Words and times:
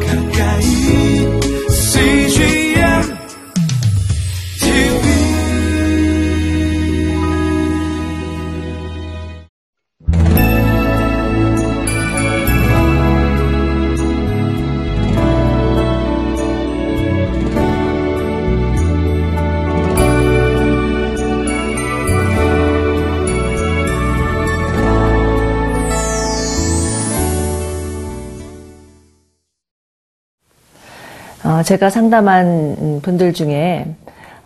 가까 0.00 0.21
제가 31.62 31.90
상담한 31.90 33.00
분들 33.02 33.32
중에 33.32 33.86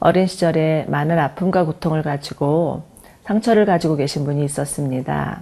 어린 0.01 0.27
시절에 0.27 0.85
많은 0.89 1.19
아픔과 1.19 1.65
고통을 1.65 2.03
가지고 2.03 2.83
상처를 3.25 3.65
가지고 3.65 3.97
계신 3.97 4.25
분이 4.25 4.45
있었습니다. 4.45 5.41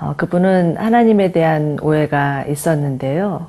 어, 0.00 0.14
그분은 0.16 0.76
하나님에 0.76 1.32
대한 1.32 1.78
오해가 1.80 2.44
있었는데요. 2.44 3.46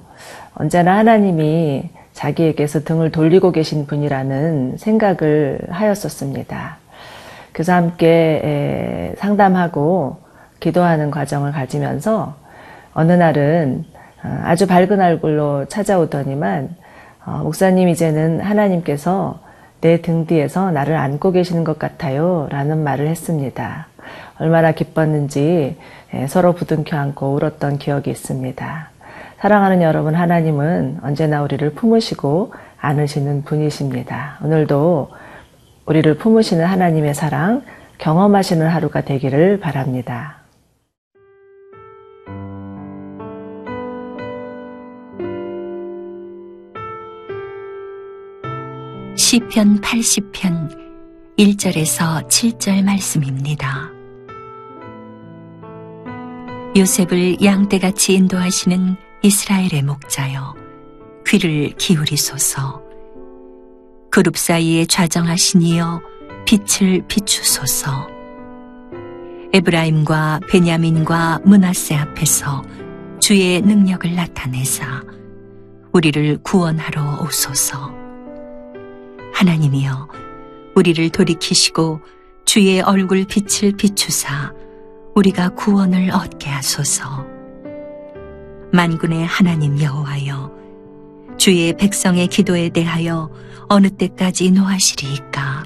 언제나 0.55 0.97
하나님이 0.97 1.89
자기에게서 2.13 2.83
등을 2.83 3.11
돌리고 3.11 3.51
계신 3.51 3.87
분이라는 3.87 4.77
생각을 4.77 5.59
하였었습니다. 5.69 6.77
그래서 7.51 7.73
함께 7.73 8.41
에, 8.43 9.15
상담하고 9.17 10.17
기도하는 10.59 11.11
과정을 11.11 11.51
가지면서 11.51 12.35
어느 12.93 13.11
날은 13.11 13.85
어, 14.23 14.41
아주 14.43 14.67
밝은 14.67 15.01
얼굴로 15.01 15.65
찾아오더니만 15.65 16.82
어, 17.25 17.41
목사님 17.43 17.89
이제는 17.89 18.41
하나님께서 18.41 19.39
내 19.81 20.01
등 20.01 20.25
뒤에서 20.25 20.71
나를 20.71 20.95
안고 20.95 21.31
계시는 21.33 21.63
것 21.65 21.77
같아요 21.77 22.47
라는 22.49 22.83
말을 22.83 23.07
했습니다. 23.07 23.87
얼마나 24.39 24.71
기뻤는지 24.71 25.77
예, 26.13 26.27
서로 26.27 26.53
부둥켜 26.53 26.97
안고 26.97 27.33
울었던 27.35 27.77
기억이 27.79 28.09
있습니다. 28.09 28.89
사랑하는 29.39 29.81
여러분 29.81 30.15
하나님은 30.15 30.99
언제나 31.03 31.41
우리를 31.41 31.69
품으시고 31.71 32.53
안으시는 32.79 33.43
분이십니다. 33.43 34.37
오늘도 34.41 35.09
우리를 35.85 36.15
품으시는 36.17 36.63
하나님의 36.65 37.13
사랑 37.13 37.63
경험하시는 37.97 38.65
하루가 38.65 39.01
되기를 39.01 39.59
바랍니다. 39.59 40.42
시편 49.15 49.79
80편 49.81 50.75
1절에서 51.37 52.27
7절 52.27 52.83
말씀입니다. 52.83 53.91
요셉을 56.75 57.43
양떼같이 57.43 58.15
인도하시는 58.15 58.95
이스라엘의 59.21 59.83
목자여 59.83 60.55
귀를 61.27 61.69
기울이소서. 61.77 62.81
그룹 64.09 64.35
사이에 64.35 64.85
좌정하시니여 64.85 66.01
빛을 66.47 67.05
비추소서. 67.07 68.07
에브라임과 69.53 70.39
베냐민과 70.49 71.41
문하세 71.45 71.95
앞에서 71.95 72.63
주의 73.19 73.61
능력을 73.61 74.15
나타내사 74.15 75.03
우리를 75.91 76.39
구원하러 76.41 77.21
오소서 77.21 78.02
하나님이여 79.43 80.07
우리를 80.75 81.09
돌이키시고 81.09 81.99
주의 82.45 82.79
얼굴 82.81 83.25
빛을 83.25 83.73
비추사 83.73 84.53
우리가 85.15 85.49
구원을 85.49 86.11
얻게 86.11 86.49
하소서. 86.49 87.25
만군의 88.71 89.25
하나님 89.25 89.79
여호와여 89.79 90.51
주의 91.37 91.75
백성의 91.75 92.27
기도에 92.27 92.69
대하여 92.69 93.29
어느 93.67 93.89
때까지 93.89 94.51
노하시리이까 94.51 95.63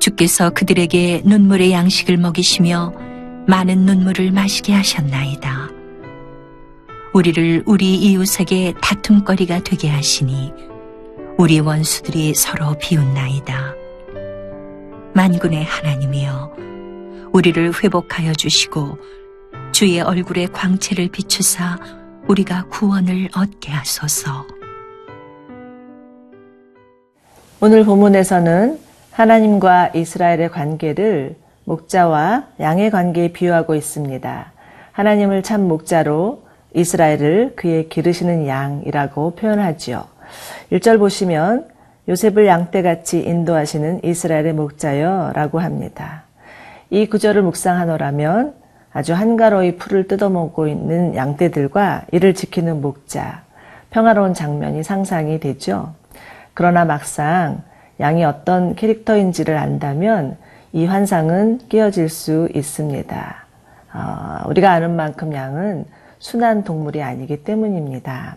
주께서 0.00 0.50
그들에게 0.50 1.22
눈물의 1.24 1.72
양식을 1.72 2.16
먹이시며 2.16 2.94
많은 3.46 3.80
눈물을 3.80 4.32
마시게 4.32 4.72
하셨나이다. 4.72 5.68
우리를 7.12 7.62
우리 7.66 7.94
이웃에게 7.94 8.74
다툼거리가 8.80 9.60
되게 9.62 9.88
하시니 9.88 10.73
우리 11.36 11.58
원수들이 11.58 12.32
서로 12.34 12.74
비웃나이다. 12.78 13.74
만군의 15.14 15.64
하나님이여, 15.64 16.52
우리를 17.32 17.72
회복하여 17.82 18.32
주시고 18.32 18.96
주의 19.72 20.00
얼굴의 20.00 20.52
광채를 20.52 21.08
비추사 21.08 21.76
우리가 22.28 22.66
구원을 22.70 23.30
얻게 23.36 23.72
하소서. 23.72 24.46
오늘 27.60 27.84
본문에서는 27.84 28.78
하나님과 29.10 29.90
이스라엘의 29.92 30.50
관계를 30.50 31.34
목자와 31.64 32.46
양의 32.60 32.92
관계에 32.92 33.32
비유하고 33.32 33.74
있습니다. 33.74 34.52
하나님을 34.92 35.42
참 35.42 35.66
목자로 35.66 36.44
이스라엘을 36.74 37.54
그의 37.56 37.88
기르시는 37.88 38.46
양이라고 38.46 39.34
표현하지요. 39.34 40.13
1절 40.72 40.98
보시면 40.98 41.68
요셉을 42.08 42.46
양떼같이 42.46 43.20
인도하시는 43.20 44.04
이스라엘의 44.04 44.52
목자여 44.52 45.32
라고 45.34 45.60
합니다. 45.60 46.24
이 46.90 47.06
구절을 47.06 47.42
묵상하노라면 47.42 48.54
아주 48.92 49.14
한가로이 49.14 49.76
풀을 49.76 50.06
뜯어먹고 50.06 50.68
있는 50.68 51.16
양떼들과 51.16 52.04
이를 52.12 52.34
지키는 52.34 52.80
목자, 52.80 53.42
평화로운 53.90 54.34
장면이 54.34 54.82
상상이 54.82 55.40
되죠. 55.40 55.94
그러나 56.52 56.84
막상 56.84 57.62
양이 58.00 58.24
어떤 58.24 58.74
캐릭터인지를 58.74 59.56
안다면 59.56 60.36
이 60.72 60.86
환상은 60.86 61.60
깨어질 61.68 62.08
수 62.08 62.48
있습니다. 62.54 63.36
어, 63.94 64.48
우리가 64.48 64.72
아는 64.72 64.96
만큼 64.96 65.32
양은 65.32 65.84
순한 66.18 66.64
동물이 66.64 67.02
아니기 67.02 67.44
때문입니다. 67.44 68.36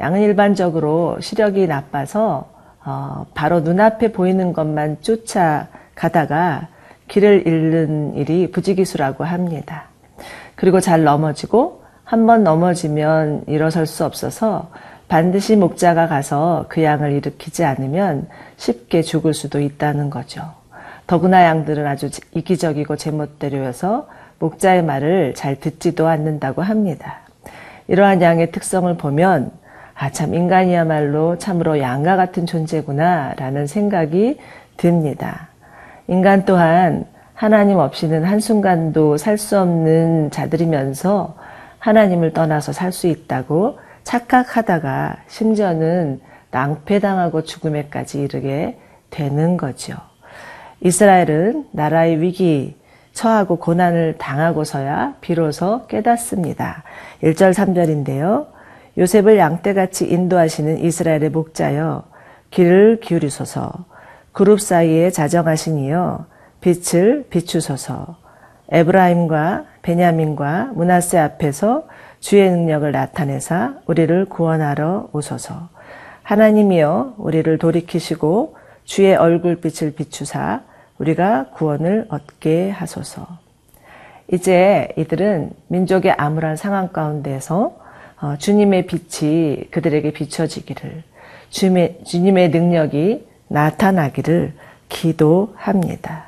양은 0.00 0.20
일반적으로 0.22 1.18
시력이 1.20 1.66
나빠서 1.66 2.48
어, 2.84 3.26
바로 3.34 3.60
눈앞에 3.60 4.12
보이는 4.12 4.52
것만 4.52 5.02
쫓아가다가 5.02 6.68
길을 7.08 7.46
잃는 7.46 8.14
일이 8.16 8.50
부지기수라고 8.50 9.24
합니다. 9.24 9.84
그리고 10.56 10.80
잘 10.80 11.04
넘어지고 11.04 11.80
한 12.04 12.26
번 12.26 12.42
넘어지면 12.42 13.44
일어설 13.46 13.86
수 13.86 14.04
없어서 14.04 14.70
반드시 15.08 15.54
목자가 15.56 16.08
가서 16.08 16.66
그 16.68 16.82
양을 16.82 17.12
일으키지 17.12 17.64
않으면 17.64 18.28
쉽게 18.56 19.02
죽을 19.02 19.34
수도 19.34 19.60
있다는 19.60 20.08
거죠. 20.10 20.42
더구나 21.06 21.44
양들은 21.44 21.86
아주 21.86 22.08
이기적이고 22.32 22.96
제멋대로여서 22.96 24.08
목자의 24.38 24.82
말을 24.84 25.34
잘 25.34 25.60
듣지도 25.60 26.08
않는다고 26.08 26.62
합니다. 26.62 27.18
이러한 27.88 28.22
양의 28.22 28.52
특성을 28.52 28.92
보면 28.96 29.50
아, 29.94 30.10
참, 30.10 30.34
인간이야말로 30.34 31.38
참으로 31.38 31.78
양과 31.78 32.16
같은 32.16 32.46
존재구나, 32.46 33.34
라는 33.36 33.66
생각이 33.66 34.38
듭니다. 34.76 35.48
인간 36.08 36.44
또한 36.44 37.04
하나님 37.34 37.78
없이는 37.78 38.24
한순간도 38.24 39.16
살 39.16 39.38
수 39.38 39.58
없는 39.58 40.30
자들이면서 40.30 41.36
하나님을 41.78 42.32
떠나서 42.32 42.72
살 42.72 42.92
수 42.92 43.06
있다고 43.06 43.78
착각하다가 44.04 45.16
심지어는 45.28 46.20
낭패당하고 46.50 47.42
죽음에까지 47.44 48.20
이르게 48.22 48.78
되는 49.10 49.56
거죠. 49.56 49.94
이스라엘은 50.80 51.68
나라의 51.72 52.20
위기, 52.20 52.76
처하고 53.12 53.56
고난을 53.56 54.16
당하고서야 54.18 55.14
비로소 55.20 55.86
깨닫습니다. 55.86 56.84
1절 57.22 57.52
3절인데요. 57.52 58.46
요셉을 58.98 59.38
양떼같이 59.38 60.06
인도하시는 60.06 60.78
이스라엘의 60.78 61.30
목자여 61.30 62.04
귀를 62.50 63.00
기울이소서. 63.00 63.84
그룹 64.32 64.60
사이에 64.60 65.10
자정하시니여 65.10 66.26
빛을 66.60 67.26
비추소서. 67.30 68.16
에브라임과 68.70 69.64
베냐민과 69.82 70.72
문하세 70.74 71.18
앞에서 71.18 71.84
주의 72.20 72.50
능력을 72.50 72.90
나타내사 72.92 73.76
우리를 73.86 74.26
구원하러 74.26 75.08
오소서. 75.12 75.68
하나님이여 76.22 77.14
우리를 77.16 77.58
돌이키시고 77.58 78.56
주의 78.84 79.16
얼굴빛을 79.16 79.94
비추사 79.94 80.62
우리가 80.98 81.46
구원을 81.54 82.06
얻게 82.08 82.70
하소서. 82.70 83.26
이제 84.32 84.88
이들은 84.96 85.50
민족의 85.68 86.12
암울한 86.12 86.56
상황 86.56 86.88
가운데서 86.88 87.79
어, 88.20 88.36
주님의 88.36 88.86
빛이 88.86 89.70
그들에게 89.70 90.12
비춰지기를 90.12 91.02
주님의, 91.48 92.00
주님의 92.04 92.50
능력이 92.50 93.26
나타나기를 93.48 94.52
기도합니다. 94.88 96.26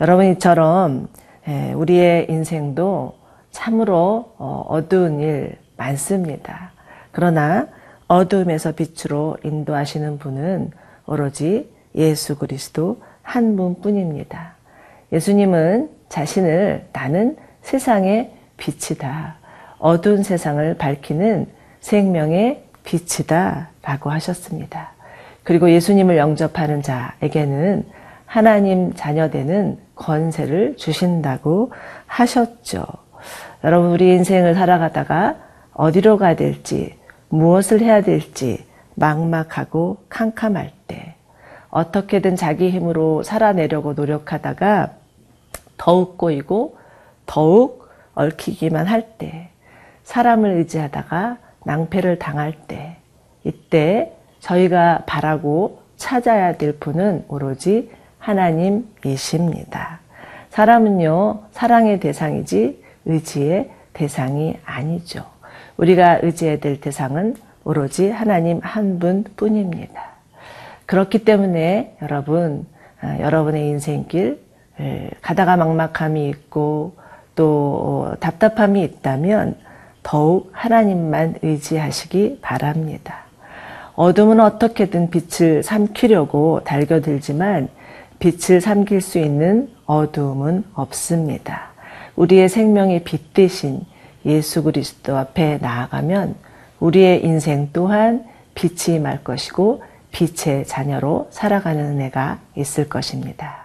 여러분 0.00 0.26
이처럼 0.26 1.08
예, 1.48 1.72
우리의 1.72 2.26
인생도 2.30 3.14
참으로 3.50 4.34
어, 4.38 4.64
어두운 4.68 5.20
일 5.20 5.56
많습니다. 5.76 6.72
그러나 7.10 7.68
어두움에서 8.06 8.72
빛으로 8.72 9.36
인도하시는 9.44 10.18
분은 10.18 10.72
오로지 11.06 11.70
예수 11.94 12.36
그리스도 12.36 13.00
한 13.22 13.56
분뿐입니다. 13.56 14.54
예수님은 15.12 15.90
자신을 16.08 16.88
나는 16.92 17.36
세상의 17.62 18.32
빛이다. 18.56 19.43
어두운 19.84 20.22
세상을 20.22 20.78
밝히는 20.78 21.46
생명의 21.80 22.64
빛이다. 22.84 23.68
라고 23.82 24.08
하셨습니다. 24.12 24.92
그리고 25.42 25.70
예수님을 25.70 26.16
영접하는 26.16 26.80
자에게는 26.80 27.84
하나님 28.24 28.94
자녀되는 28.94 29.78
권세를 29.94 30.78
주신다고 30.78 31.72
하셨죠. 32.06 32.86
여러분, 33.62 33.90
우리 33.90 34.14
인생을 34.14 34.54
살아가다가 34.54 35.36
어디로 35.74 36.16
가야 36.16 36.34
될지, 36.34 36.98
무엇을 37.28 37.82
해야 37.82 38.00
될지 38.00 38.64
막막하고 38.94 39.98
캄캄할 40.08 40.70
때, 40.86 41.14
어떻게든 41.68 42.36
자기 42.36 42.70
힘으로 42.70 43.22
살아내려고 43.22 43.92
노력하다가 43.92 44.92
더욱 45.76 46.16
꼬이고 46.16 46.78
더욱 47.26 47.90
얽히기만 48.14 48.86
할 48.86 49.18
때, 49.18 49.50
사람을 50.04 50.50
의지하다가 50.50 51.38
낭패를 51.64 52.18
당할 52.18 52.52
때, 52.68 52.96
이때 53.42 54.12
저희가 54.40 55.04
바라고 55.06 55.80
찾아야 55.96 56.56
될 56.56 56.78
분은 56.78 57.24
오로지 57.28 57.90
하나님이십니다. 58.18 60.00
사람은요, 60.50 61.44
사랑의 61.52 62.00
대상이지 62.00 62.82
의지의 63.06 63.70
대상이 63.92 64.58
아니죠. 64.64 65.24
우리가 65.76 66.20
의지해야 66.22 66.58
될 66.58 66.80
대상은 66.80 67.34
오로지 67.64 68.10
하나님 68.10 68.60
한 68.62 68.98
분 68.98 69.24
뿐입니다. 69.36 70.02
그렇기 70.86 71.24
때문에 71.24 71.96
여러분, 72.02 72.66
아, 73.00 73.18
여러분의 73.20 73.66
인생길, 73.68 74.40
에, 74.80 75.10
가다가 75.22 75.56
막막함이 75.56 76.28
있고 76.28 76.94
또 77.34 78.06
어, 78.12 78.16
답답함이 78.20 78.82
있다면 78.82 79.56
더욱 80.04 80.50
하나님만 80.52 81.36
의지하시기 81.42 82.38
바랍니다. 82.40 83.24
어둠은 83.96 84.38
어떻게든 84.38 85.10
빛을 85.10 85.64
삼키려고 85.64 86.60
달겨들지만 86.64 87.68
빛을 88.20 88.60
삼킬 88.60 89.00
수 89.00 89.18
있는 89.18 89.68
어두움은 89.86 90.64
없습니다. 90.74 91.72
우리의 92.14 92.48
생명의 92.48 93.02
빛 93.02 93.34
대신 93.34 93.80
예수 94.24 94.62
그리스도 94.62 95.16
앞에 95.16 95.58
나아가면 95.60 96.36
우리의 96.80 97.24
인생 97.24 97.70
또한 97.72 98.24
빛이 98.54 99.00
말 99.00 99.24
것이고 99.24 99.82
빛의 100.12 100.66
자녀로 100.66 101.28
살아가는 101.30 101.84
은혜가 101.84 102.38
있을 102.56 102.88
것입니다. 102.88 103.63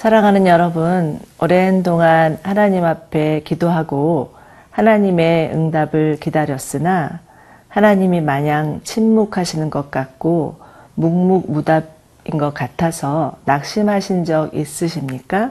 사랑하는 0.00 0.46
여러분, 0.46 1.20
오랜 1.38 1.82
동안 1.82 2.38
하나님 2.42 2.86
앞에 2.86 3.40
기도하고 3.40 4.32
하나님의 4.70 5.52
응답을 5.52 6.16
기다렸으나 6.20 7.20
하나님이 7.68 8.22
마냥 8.22 8.80
침묵하시는 8.82 9.68
것 9.68 9.90
같고 9.90 10.56
묵묵무답인 10.94 12.38
것 12.38 12.54
같아서 12.54 13.36
낙심하신 13.44 14.24
적 14.24 14.54
있으십니까? 14.54 15.50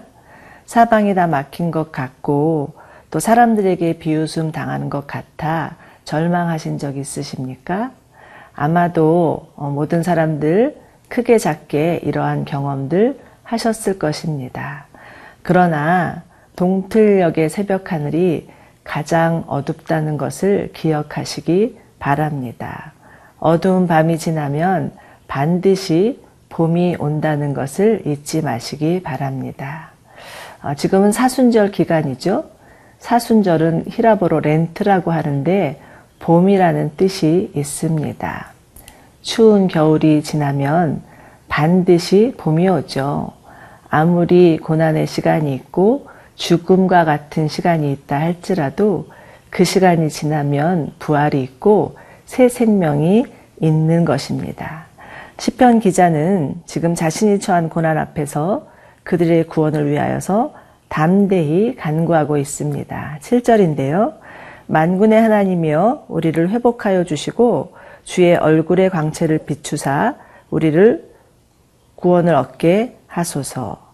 사방이 0.65 1.13
다 1.13 1.27
막힌 1.27 1.69
것 1.69 1.91
같고 1.91 2.73
또 3.11 3.19
사람들에게 3.19 3.99
비웃음 3.99 4.51
당하는 4.51 4.89
것 4.89 5.05
같아 5.05 5.75
절망하신 6.05 6.79
적 6.79 6.97
있으십니까? 6.97 7.91
아마도 8.55 9.51
어, 9.55 9.69
모든 9.69 10.01
사람들 10.01 10.75
크게 11.07 11.37
작게 11.37 11.99
이러한 12.01 12.45
경험들 12.45 13.28
하셨을 13.49 13.97
것입니다. 13.97 14.85
그러나 15.41 16.23
동틀역의 16.55 17.49
새벽 17.49 17.91
하늘이 17.91 18.47
가장 18.83 19.43
어둡다는 19.47 20.17
것을 20.17 20.71
기억하시기 20.73 21.77
바랍니다. 21.99 22.93
어두운 23.39 23.87
밤이 23.87 24.17
지나면 24.17 24.91
반드시 25.27 26.21
봄이 26.49 26.97
온다는 26.99 27.53
것을 27.53 28.03
잊지 28.05 28.41
마시기 28.41 29.01
바랍니다. 29.01 29.91
어, 30.61 30.73
지금은 30.75 31.11
사순절 31.11 31.71
기간이죠. 31.71 32.45
사순절은 32.99 33.85
히라보로 33.87 34.41
렌트라고 34.41 35.11
하는데 35.11 35.79
봄이라는 36.19 36.91
뜻이 36.97 37.51
있습니다. 37.55 38.47
추운 39.21 39.67
겨울이 39.67 40.21
지나면 40.21 41.01
반드시 41.47 42.33
봄이 42.37 42.67
오죠. 42.67 43.38
아무리 43.89 44.57
고난의 44.57 45.07
시간이 45.07 45.53
있고 45.55 46.07
죽음과 46.35 47.05
같은 47.05 47.47
시간이 47.47 47.91
있다 47.91 48.19
할지라도 48.19 49.07
그 49.49 49.63
시간이 49.63 50.09
지나면 50.09 50.93
부활이 50.99 51.41
있고 51.41 51.95
새 52.25 52.47
생명이 52.49 53.25
있는 53.61 54.05
것입니다. 54.05 54.85
시편 55.37 55.79
기자는 55.79 56.61
지금 56.65 56.95
자신이 56.95 57.39
처한 57.39 57.69
고난 57.69 57.97
앞에서 57.97 58.67
그들의 59.03 59.45
구원을 59.45 59.89
위하여서 59.89 60.53
담대히 60.87 61.75
간구하고 61.75 62.37
있습니다. 62.37 63.19
7절인데요. 63.21 64.13
만군의 64.67 65.19
하나님이여 65.19 66.05
우리를 66.09 66.49
회복하여 66.49 67.03
주시고 67.03 67.73
주의 68.03 68.35
얼굴의 68.35 68.89
광채를 68.91 69.39
비추사 69.39 70.15
우리를 70.51 71.09
구원을 71.95 72.35
얻게 72.35 72.97
하소서. 73.07 73.88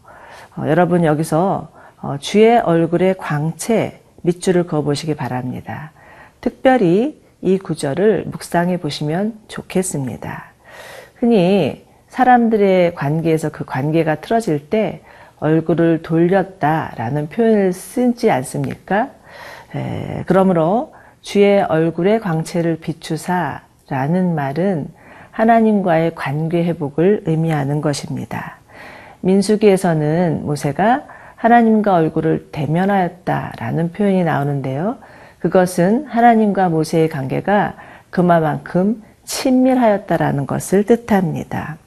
어, 0.57 0.67
여러분 0.67 1.03
여기서 1.03 1.69
어, 2.01 2.17
주의 2.19 2.57
얼굴의 2.57 3.15
광채 3.17 3.99
밑줄을 4.21 4.65
그어보시기 4.65 5.15
바랍니다. 5.15 5.91
특별히 6.41 7.21
이 7.41 7.57
구절을 7.57 8.25
묵상해 8.27 8.77
보시면 8.77 9.37
좋겠습니다. 9.47 10.45
흔히 11.15 11.85
사람들의 12.07 12.95
관계에서 12.95 13.49
그 13.49 13.65
관계가 13.65 14.15
틀어질 14.15 14.69
때 14.69 15.01
얼굴을 15.39 16.01
돌렸다 16.01 16.93
라는 16.95 17.27
표현을 17.27 17.73
쓰지 17.73 18.31
않습니까? 18.31 19.09
에, 19.75 20.23
그러므로 20.25 20.93
주의 21.21 21.61
얼굴의 21.61 22.21
광채를 22.21 22.77
비추사 22.79 23.61
라는 23.89 24.33
말은 24.35 24.87
하나님과의 25.31 26.15
관계 26.15 26.63
회복을 26.63 27.23
의미하는 27.25 27.81
것입니다. 27.81 28.59
민수기에서는 29.25 30.45
모세가 30.45 31.03
하나님과 31.35 31.95
얼굴을 31.95 32.49
대면하였다라는 32.51 33.91
표현이 33.91 34.23
나오는데요. 34.23 34.97
그것은 35.39 36.05
하나님과 36.05 36.69
모세의 36.69 37.09
관계가 37.09 37.75
그만큼 38.11 39.03
친밀하였다라는 39.23 40.45
것을 40.45 40.85
뜻합니다. 40.85 41.77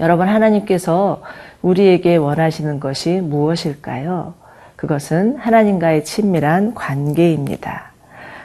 여러분, 0.00 0.28
하나님께서 0.28 1.22
우리에게 1.62 2.16
원하시는 2.16 2.80
것이 2.80 3.20
무엇일까요? 3.20 4.34
그것은 4.74 5.36
하나님과의 5.36 6.04
친밀한 6.04 6.74
관계입니다. 6.74 7.92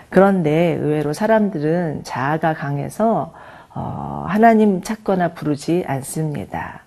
그런데 0.10 0.78
의외로 0.80 1.12
사람들은 1.14 2.04
자아가 2.04 2.54
강해서 2.54 3.34
어, 3.74 4.26
하나님 4.28 4.82
찾거나 4.82 5.30
부르지 5.30 5.84
않습니다. 5.88 6.82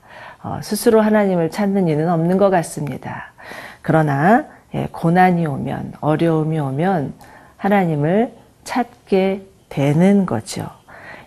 어, 0.44 0.60
스스로 0.62 1.00
하나님을 1.00 1.50
찾는 1.50 1.88
이는 1.88 2.10
없는 2.10 2.36
것 2.36 2.50
같습니다. 2.50 3.32
그러나 3.80 4.44
예, 4.74 4.88
고난이 4.92 5.46
오면 5.46 5.94
어려움이 6.00 6.58
오면 6.58 7.14
하나님을 7.56 8.34
찾게 8.62 9.46
되는 9.70 10.26
거죠. 10.26 10.68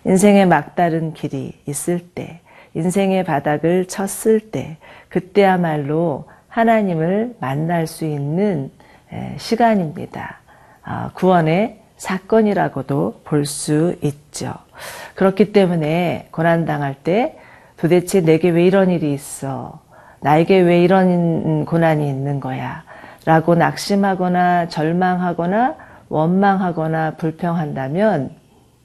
인생의 0.06 0.46
막다른 0.46 1.14
길이 1.14 1.60
있을 1.66 2.00
때, 2.00 2.42
인생의 2.76 3.24
바닥을 3.24 3.88
쳤을 3.88 4.40
때, 4.52 4.78
그때야말로 5.10 6.26
하나님을 6.48 7.36
만날 7.40 7.88
수 7.88 8.06
있는 8.06 8.72
예, 9.12 9.36
시간입니다. 9.38 10.38
아, 10.84 11.10
구원의 11.16 11.82
사건이라고도 11.98 13.22
볼 13.24 13.46
수 13.46 13.96
있죠. 14.02 14.54
그렇기 15.16 15.52
때문에 15.54 16.28
고난당할 16.32 16.94
때 17.04 17.40
도대체 17.78 18.22
내게 18.22 18.50
왜 18.50 18.66
이런 18.66 18.90
일이 18.90 19.14
있어? 19.14 19.80
나에게 20.22 20.60
왜 20.60 20.84
이런 20.84 21.66
고난이 21.66 22.08
있는 22.08 22.40
거야? 22.40 22.84
라고 23.26 23.56
낙심하거나 23.56 24.70
절망하거나 24.70 25.76
원망하거나 26.10 27.16
불평한다면 27.18 28.32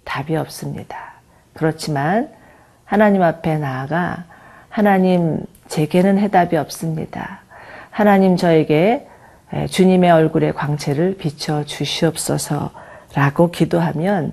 답이 0.04 0.36
없습니다. 0.36 1.12
그렇지만 1.54 2.28
하나님 2.84 3.22
앞에 3.22 3.56
나아가 3.58 4.24
하나님 4.68 5.40
제게는 5.68 6.18
해답이 6.18 6.56
없습니다. 6.56 7.40
하나님 7.90 8.36
저에게 8.36 9.08
주님의 9.70 10.10
얼굴의 10.10 10.54
광채를 10.54 11.16
비춰 11.16 11.64
주시옵소서라고 11.64 13.50
기도하면 13.52 14.32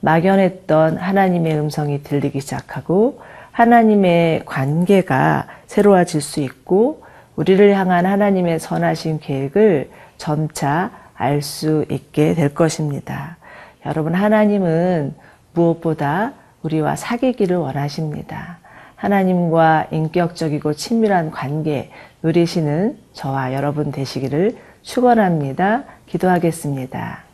막연했던 0.00 0.98
하나님의 0.98 1.58
음성이 1.58 2.02
들리기 2.02 2.40
시작하고 2.40 3.20
하나님의 3.58 4.44
관계가 4.44 5.48
새로워질 5.66 6.20
수 6.20 6.38
있고 6.38 7.02
우리를 7.34 7.74
향한 7.74 8.06
하나님의 8.06 8.60
선하신 8.60 9.18
계획을 9.18 9.90
점차 10.16 10.92
알 11.16 11.42
수 11.42 11.84
있게 11.90 12.34
될 12.34 12.54
것입니다. 12.54 13.36
여러분, 13.84 14.14
하나님은 14.14 15.12
무엇보다 15.54 16.34
우리와 16.62 16.94
사귀기를 16.94 17.56
원하십니다. 17.56 18.58
하나님과 18.94 19.88
인격적이고 19.90 20.74
친밀한 20.74 21.32
관계 21.32 21.90
누리시는 22.22 22.96
저와 23.12 23.54
여러분 23.54 23.90
되시기를 23.90 24.56
축원합니다. 24.82 25.82
기도하겠습니다. 26.06 27.24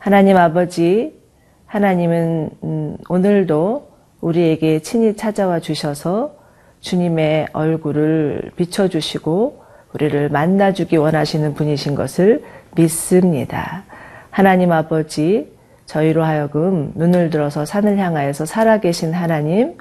하나님 0.00 0.36
아버지, 0.36 1.16
하나님은 1.66 2.50
음, 2.64 2.96
오늘도 3.08 3.93
우리에게 4.24 4.80
친히 4.80 5.16
찾아와 5.16 5.60
주셔서 5.60 6.34
주님의 6.80 7.48
얼굴을 7.52 8.52
비춰주시고 8.56 9.62
우리를 9.92 10.30
만나주기 10.30 10.96
원하시는 10.96 11.52
분이신 11.52 11.94
것을 11.94 12.42
믿습니다. 12.74 13.84
하나님 14.30 14.72
아버지, 14.72 15.52
저희로 15.84 16.24
하여금 16.24 16.92
눈을 16.94 17.28
들어서 17.28 17.66
산을 17.66 17.98
향하여서 17.98 18.46
살아계신 18.46 19.12
하나님, 19.12 19.76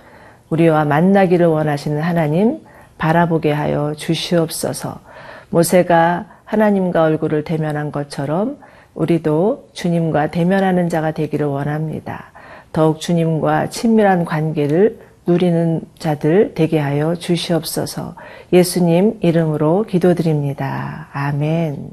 우리와 0.49 0.83
만나기를 0.83 1.45
원하시는 1.47 2.01
하나님, 2.01 2.59
바라보게 2.97 3.51
하여 3.51 3.93
주시옵소서. 3.95 4.99
모세가 5.51 6.27
하나님과 6.43 7.03
얼굴을 7.03 7.45
대면한 7.45 7.91
것처럼 7.93 8.57
우리도 8.93 9.69
주님과 9.71 10.31
대면하는 10.31 10.89
자가 10.89 11.11
되기를 11.11 11.47
원합니다. 11.47 12.32
더욱 12.73 12.99
주님과 12.99 13.69
친밀한 13.69 14.25
관계를 14.25 14.99
누리는 15.25 15.81
자들 15.99 16.53
되게 16.53 16.79
하여 16.79 17.15
주시옵소서. 17.15 18.15
예수님 18.51 19.19
이름으로 19.21 19.83
기도드립니다. 19.83 21.07
아멘. 21.13 21.89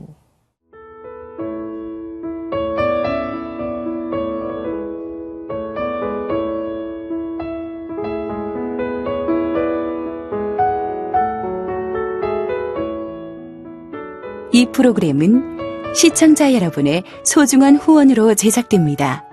이 14.53 14.67
프로그램은 14.73 15.95
시청자 15.95 16.53
여러분의 16.53 17.05
소중한 17.23 17.77
후원으로 17.77 18.35
제작됩니다. 18.35 19.30